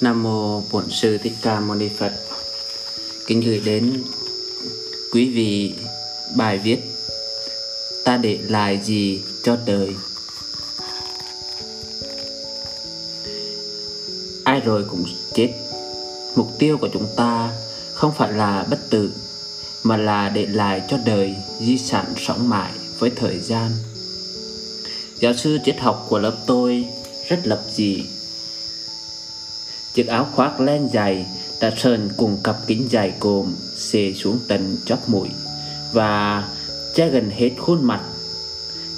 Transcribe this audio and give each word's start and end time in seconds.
Nam 0.00 0.22
mô 0.22 0.60
Bổn 0.60 0.90
sư 0.90 1.18
Thích 1.18 1.32
Ca 1.42 1.60
Mâu 1.60 1.76
Ni 1.76 1.88
Phật. 1.98 2.12
Kính 3.26 3.40
gửi 3.40 3.60
đến 3.64 4.02
quý 5.12 5.28
vị 5.28 5.74
bài 6.36 6.58
viết 6.58 6.78
Ta 8.04 8.16
để 8.16 8.38
lại 8.48 8.80
gì 8.84 9.22
cho 9.42 9.56
đời. 9.66 9.94
Ai 14.44 14.60
rồi 14.60 14.84
cũng 14.90 15.04
chết. 15.34 15.52
Mục 16.36 16.48
tiêu 16.58 16.78
của 16.78 16.88
chúng 16.92 17.06
ta 17.16 17.52
không 17.94 18.12
phải 18.16 18.32
là 18.32 18.66
bất 18.70 18.90
tử, 18.90 19.12
mà 19.82 19.96
là 19.96 20.28
để 20.28 20.46
lại 20.46 20.82
cho 20.88 20.96
đời 21.04 21.34
di 21.60 21.78
sản 21.78 22.04
sống 22.16 22.48
mãi 22.48 22.72
với 22.98 23.10
thời 23.16 23.38
gian. 23.38 23.70
Giáo 25.20 25.34
sư 25.34 25.58
triết 25.64 25.80
học 25.80 26.06
của 26.08 26.18
lớp 26.18 26.36
tôi 26.46 26.84
rất 27.28 27.40
lập 27.44 27.62
dị 27.74 28.04
Chiếc 29.94 30.06
áo 30.06 30.28
khoác 30.32 30.60
len 30.60 30.88
dày 30.92 31.26
đã 31.60 31.72
sờn 31.76 32.08
cùng 32.16 32.38
cặp 32.44 32.56
kính 32.66 32.86
dài 32.90 33.14
cồm 33.18 33.54
xê 33.76 34.12
xuống 34.12 34.38
tận 34.48 34.76
chóp 34.86 35.08
mũi. 35.08 35.28
Và 35.92 36.44
che 36.94 37.08
gần 37.08 37.30
hết 37.30 37.50
khuôn 37.58 37.84
mặt, 37.84 38.00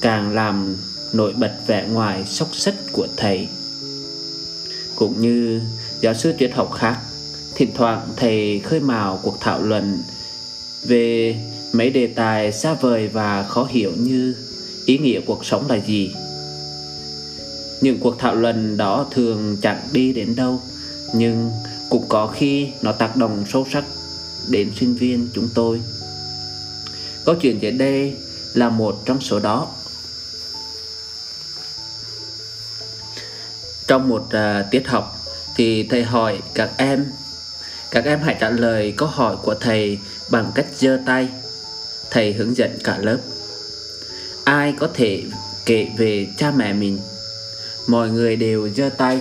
càng 0.00 0.34
làm 0.34 0.76
nổi 1.12 1.32
bật 1.32 1.52
vẻ 1.66 1.86
ngoài 1.88 2.24
sốc 2.26 2.48
xích 2.56 2.74
của 2.92 3.06
thầy. 3.16 3.48
Cũng 4.96 5.20
như 5.20 5.60
giáo 6.00 6.14
sư 6.14 6.34
triết 6.38 6.52
học 6.52 6.72
khác, 6.72 6.98
thỉnh 7.54 7.70
thoảng 7.74 8.08
thầy 8.16 8.58
khơi 8.58 8.80
mào 8.80 9.20
cuộc 9.22 9.40
thảo 9.40 9.62
luận 9.62 9.98
về 10.82 11.36
mấy 11.72 11.90
đề 11.90 12.06
tài 12.06 12.52
xa 12.52 12.74
vời 12.74 13.08
và 13.08 13.42
khó 13.42 13.64
hiểu 13.70 13.92
như 13.96 14.34
ý 14.86 14.98
nghĩa 14.98 15.20
cuộc 15.26 15.44
sống 15.44 15.64
là 15.68 15.76
gì. 15.86 16.14
Những 17.80 17.98
cuộc 18.00 18.18
thảo 18.18 18.34
luận 18.34 18.76
đó 18.76 19.06
thường 19.10 19.56
chẳng 19.62 19.80
đi 19.92 20.12
đến 20.12 20.34
đâu 20.36 20.60
nhưng 21.12 21.52
cũng 21.90 22.08
có 22.08 22.26
khi 22.26 22.72
nó 22.82 22.92
tác 22.92 23.16
động 23.16 23.44
sâu 23.52 23.66
sắc 23.72 23.84
đến 24.48 24.72
sinh 24.80 24.94
viên 24.94 25.28
chúng 25.34 25.48
tôi. 25.54 25.80
Câu 27.24 27.34
chuyện 27.34 27.62
dưới 27.62 27.72
đây 27.72 28.16
là 28.54 28.68
một 28.68 29.02
trong 29.04 29.20
số 29.20 29.40
đó. 29.40 29.68
Trong 33.86 34.08
một 34.08 34.22
uh, 34.26 34.70
tiết 34.70 34.88
học 34.88 35.16
thì 35.56 35.88
thầy 35.88 36.04
hỏi 36.04 36.40
các 36.54 36.70
em 36.76 37.04
các 37.92 38.04
em 38.04 38.20
hãy 38.22 38.36
trả 38.40 38.50
lời 38.50 38.94
câu 38.96 39.08
hỏi 39.08 39.36
của 39.42 39.54
thầy 39.54 39.98
bằng 40.30 40.52
cách 40.54 40.66
giơ 40.76 40.98
tay. 41.06 41.28
Thầy 42.10 42.32
hướng 42.32 42.56
dẫn 42.56 42.78
cả 42.84 42.98
lớp. 42.98 43.18
Ai 44.44 44.74
có 44.78 44.88
thể 44.94 45.22
kể 45.66 45.88
về 45.98 46.26
cha 46.36 46.50
mẹ 46.56 46.72
mình? 46.72 46.98
Mọi 47.86 48.10
người 48.10 48.36
đều 48.36 48.68
giơ 48.68 48.90
tay. 48.98 49.20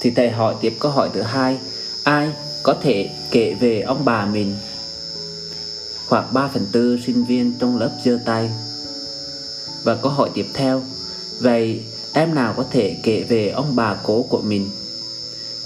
Thì 0.00 0.10
thầy 0.10 0.30
hỏi 0.30 0.54
tiếp 0.60 0.76
câu 0.80 0.92
hỏi 0.92 1.10
thứ 1.14 1.22
hai, 1.22 1.58
ai 2.04 2.32
có 2.62 2.74
thể 2.82 3.10
kể 3.30 3.54
về 3.54 3.80
ông 3.80 4.04
bà 4.04 4.26
mình? 4.26 4.56
Khoảng 6.06 6.34
3 6.34 6.48
phần 6.54 6.66
tư 6.72 6.98
sinh 7.06 7.24
viên 7.24 7.58
trong 7.58 7.78
lớp 7.78 7.90
giơ 8.04 8.18
tay. 8.24 8.50
Và 9.82 9.94
câu 9.94 10.12
hỏi 10.12 10.30
tiếp 10.34 10.46
theo, 10.54 10.82
vậy 11.40 11.84
em 12.12 12.34
nào 12.34 12.54
có 12.56 12.64
thể 12.70 12.96
kể 13.02 13.24
về 13.28 13.48
ông 13.48 13.76
bà 13.76 13.96
cố 14.02 14.22
của 14.22 14.40
mình? 14.40 14.70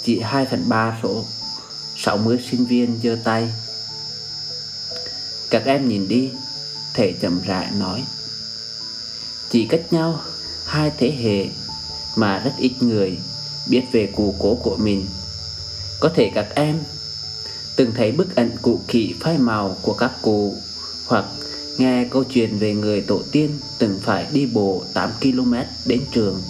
Chỉ 0.05 0.21
2 0.21 0.47
phần 0.51 0.65
3 0.69 0.99
số 1.03 1.25
60 1.97 2.39
sinh 2.51 2.65
viên 2.67 3.01
giơ 3.03 3.17
tay. 3.25 3.53
Các 5.51 5.63
em 5.65 5.89
nhìn 5.89 6.09
đi, 6.09 6.31
thầy 6.95 7.15
chậm 7.21 7.41
rãi 7.47 7.69
nói, 7.79 8.05
chỉ 9.51 9.67
cách 9.67 9.93
nhau 9.93 10.21
hai 10.65 10.93
thế 10.99 11.13
hệ 11.23 11.49
mà 12.17 12.39
rất 12.39 12.53
ít 12.59 12.73
người 12.81 13.19
biết 13.67 13.83
về 13.93 14.07
cụ 14.17 14.35
cố 14.39 14.55
của 14.55 14.77
mình. 14.77 15.07
Có 16.01 16.11
thể 16.15 16.31
các 16.35 16.47
em 16.55 16.79
từng 17.77 17.93
thấy 17.97 18.13
bức 18.13 18.37
ảnh 18.37 18.51
cụ 18.63 18.81
kỵ 18.89 19.15
phai 19.21 19.39
màu 19.39 19.77
của 19.83 19.93
các 19.93 20.13
cụ 20.23 20.55
hoặc 21.07 21.25
nghe 21.79 22.05
câu 22.11 22.25
chuyện 22.25 22.59
về 22.59 22.75
người 22.75 23.01
tổ 23.01 23.23
tiên 23.33 23.51
từng 23.79 24.01
phải 24.03 24.27
đi 24.33 24.47
bộ 24.47 24.83
8 24.95 25.11
km 25.21 25.55
đến 25.85 26.01
trường. 26.13 26.43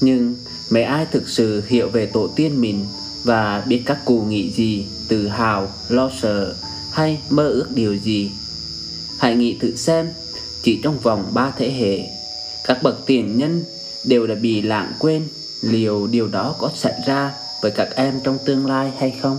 Nhưng 0.00 0.34
mấy 0.70 0.82
ai 0.82 1.06
thực 1.12 1.28
sự 1.28 1.62
hiểu 1.68 1.88
về 1.88 2.06
tổ 2.06 2.28
tiên 2.28 2.60
mình 2.60 2.86
và 3.24 3.64
biết 3.66 3.82
các 3.86 4.04
cụ 4.04 4.22
nghĩ 4.22 4.52
gì, 4.52 4.86
tự 5.08 5.28
hào, 5.28 5.72
lo 5.88 6.10
sợ 6.22 6.54
hay 6.92 7.20
mơ 7.30 7.48
ước 7.48 7.66
điều 7.74 7.96
gì? 7.96 8.30
Hãy 9.18 9.36
nghĩ 9.36 9.58
thử 9.60 9.76
xem, 9.76 10.12
chỉ 10.62 10.80
trong 10.82 10.98
vòng 10.98 11.30
3 11.34 11.52
thế 11.58 11.70
hệ, 11.72 11.98
các 12.64 12.82
bậc 12.82 13.06
tiền 13.06 13.38
nhân 13.38 13.64
đều 14.04 14.26
đã 14.26 14.34
bị 14.34 14.62
lãng 14.62 14.92
quên 14.98 15.28
liệu 15.62 16.06
điều 16.06 16.28
đó 16.28 16.54
có 16.58 16.70
xảy 16.74 16.94
ra 17.06 17.32
với 17.62 17.70
các 17.70 17.88
em 17.96 18.20
trong 18.24 18.38
tương 18.44 18.66
lai 18.66 18.92
hay 18.98 19.14
không. 19.22 19.38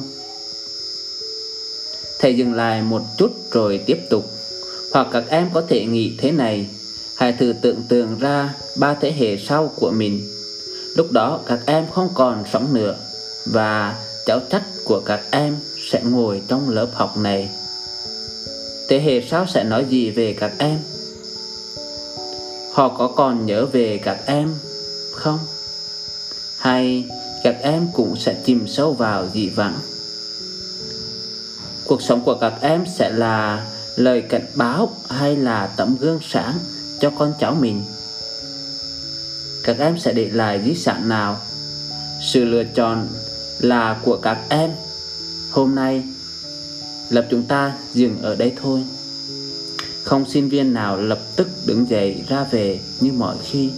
Thầy 2.19 2.37
dừng 2.37 2.53
lại 2.53 2.81
một 2.81 3.01
chút 3.17 3.31
rồi 3.51 3.77
tiếp 3.85 3.97
tục. 4.09 4.25
Hoặc 4.93 5.07
các 5.11 5.23
em 5.29 5.49
có 5.53 5.63
thể 5.69 5.85
nghĩ 5.85 6.15
thế 6.17 6.31
này, 6.31 6.67
hãy 7.15 7.33
thử 7.33 7.53
tưởng 7.61 7.83
tượng 7.89 8.19
ra 8.19 8.53
ba 8.77 8.93
thế 8.93 9.11
hệ 9.11 9.37
sau 9.37 9.71
của 9.75 9.91
mình. 9.91 10.21
Lúc 10.95 11.11
đó 11.11 11.39
các 11.45 11.59
em 11.65 11.85
không 11.91 12.09
còn 12.13 12.43
sống 12.53 12.73
nữa 12.73 12.95
và 13.45 13.99
cháu 14.25 14.39
trách 14.49 14.63
của 14.83 15.01
các 15.05 15.21
em 15.31 15.55
sẽ 15.91 16.01
ngồi 16.03 16.41
trong 16.47 16.69
lớp 16.69 16.87
học 16.93 17.17
này. 17.17 17.49
Thế 18.89 18.99
hệ 18.99 19.21
sau 19.29 19.45
sẽ 19.47 19.63
nói 19.63 19.85
gì 19.89 20.09
về 20.09 20.35
các 20.39 20.51
em? 20.57 20.77
Họ 22.75 22.89
có 22.89 23.07
còn 23.07 23.45
nhớ 23.45 23.65
về 23.65 23.99
các 24.03 24.17
em 24.25 24.55
không? 25.13 25.39
Hay 26.57 27.09
các 27.43 27.55
em 27.61 27.87
cũng 27.93 28.15
sẽ 28.17 28.35
chìm 28.45 28.67
sâu 28.67 28.93
vào 28.93 29.27
dị 29.33 29.49
vãng? 29.49 29.79
Cuộc 31.85 32.01
sống 32.01 32.21
của 32.25 32.37
các 32.41 32.53
em 32.61 32.85
sẽ 32.97 33.09
là 33.09 33.67
lời 33.95 34.21
cảnh 34.21 34.45
báo 34.55 34.89
hay 35.09 35.35
là 35.35 35.67
tấm 35.77 35.95
gương 35.99 36.19
sáng 36.29 36.53
cho 36.99 37.09
con 37.09 37.33
cháu 37.39 37.55
mình? 37.59 37.83
Các 39.63 39.77
em 39.79 39.99
sẽ 39.99 40.13
để 40.13 40.29
lại 40.33 40.61
di 40.65 40.75
sản 40.75 41.09
nào? 41.09 41.37
Sự 42.21 42.45
lựa 42.45 42.63
chọn 42.63 43.07
là 43.59 43.99
của 44.03 44.17
các 44.17 44.37
em. 44.49 44.71
Hôm 45.51 45.75
nay, 45.75 46.03
lập 47.09 47.25
chúng 47.31 47.43
ta 47.43 47.73
dừng 47.93 48.21
ở 48.21 48.35
đây 48.35 48.53
thôi. 48.61 48.83
Không 50.05 50.29
sinh 50.29 50.49
viên 50.49 50.73
nào 50.73 50.97
lập 50.97 51.19
tức 51.35 51.47
đứng 51.65 51.89
dậy 51.89 52.23
ra 52.27 52.45
về 52.51 52.79
như 53.01 53.11
mọi 53.11 53.35
khi. 53.43 53.71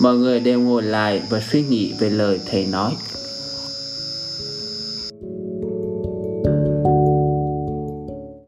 Mọi 0.00 0.16
người 0.16 0.40
đều 0.40 0.60
ngồi 0.60 0.82
lại 0.82 1.22
và 1.30 1.42
suy 1.52 1.62
nghĩ 1.62 1.92
về 1.98 2.10
lời 2.10 2.40
thầy 2.50 2.66
nói. 2.66 2.96